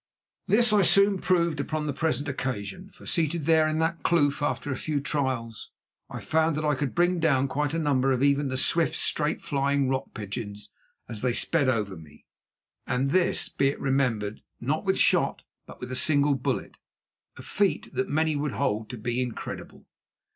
This 0.47 0.73
I 0.73 0.81
soon 0.81 1.19
proved 1.19 1.59
upon 1.59 1.85
the 1.85 1.93
present 1.93 2.27
occasion, 2.27 2.89
for 2.89 3.05
seated 3.05 3.45
there 3.45 3.67
in 3.67 3.77
that 3.77 4.01
kloof, 4.01 4.41
after 4.41 4.71
a 4.71 4.75
few 4.75 4.99
trials, 4.99 5.69
I 6.09 6.19
found 6.19 6.55
that 6.55 6.65
I 6.65 6.73
could 6.73 6.95
bring 6.95 7.19
down 7.19 7.47
quite 7.47 7.75
a 7.75 7.77
number 7.77 8.11
of 8.11 8.23
even 8.23 8.47
the 8.47 8.57
swift, 8.57 8.95
straight 8.95 9.43
flying 9.43 9.89
rock 9.89 10.15
pigeons 10.15 10.71
as 11.07 11.21
they 11.21 11.33
sped 11.33 11.69
over 11.69 11.95
me, 11.95 12.25
and 12.87 13.11
this, 13.11 13.47
be 13.47 13.67
it 13.67 13.79
remembered, 13.79 14.41
not 14.59 14.85
with 14.85 14.97
shot, 14.97 15.43
but 15.67 15.79
with 15.79 15.91
a 15.91 15.95
single 15.95 16.33
bullet, 16.33 16.77
a 17.37 17.43
feat 17.43 17.93
that 17.93 18.09
many 18.09 18.35
would 18.35 18.53
hold 18.53 18.89
to 18.89 18.97
be 18.97 19.21
incredible. 19.21 19.85